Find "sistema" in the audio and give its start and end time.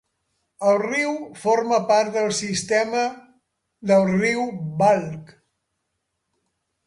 2.37-3.03